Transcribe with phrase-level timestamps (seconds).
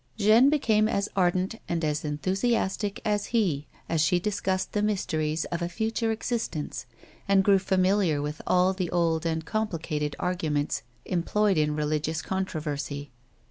[0.17, 5.61] Jeanne became as ardent and as enthusiastic as he as she discussed the mysteries of
[5.61, 6.87] a future existence,
[7.27, 13.11] and grew familiar with all the old and complicated arguments em ployed in religious controversy.